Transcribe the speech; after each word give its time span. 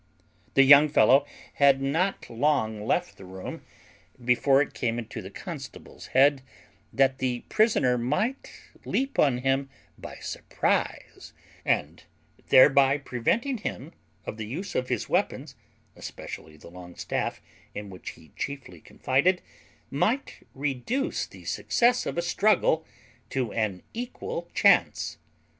The 0.55 0.63
young 0.63 0.89
fellow 0.89 1.27
had 1.57 1.79
not 1.79 2.27
long 2.27 2.87
left 2.87 3.17
the 3.17 3.23
room 3.23 3.61
before 4.25 4.59
it 4.59 4.73
came 4.73 4.97
into 4.97 5.21
the 5.21 5.29
constable's 5.29 6.07
head 6.07 6.41
that 6.91 7.19
the 7.19 7.41
prisoner 7.49 7.99
might 7.99 8.51
leap 8.83 9.19
on 9.19 9.37
him 9.37 9.69
by 9.99 10.15
surprize, 10.15 11.33
and, 11.63 12.03
thereby 12.47 12.97
preventing 12.97 13.59
him 13.59 13.93
of 14.25 14.37
the 14.37 14.47
use 14.47 14.73
of 14.73 14.89
his 14.89 15.07
weapons, 15.07 15.53
especially 15.95 16.57
the 16.57 16.71
long 16.71 16.95
staff 16.95 17.39
in 17.75 17.91
which 17.91 18.13
he 18.17 18.31
chiefly 18.35 18.81
confided, 18.81 19.39
might 19.91 20.47
reduce 20.55 21.27
the 21.27 21.45
success 21.45 22.07
of 22.07 22.17
a 22.17 22.23
struggle 22.23 22.87
to 23.29 23.53
a 23.53 23.83
equal 23.93 24.49
chance. 24.55 25.19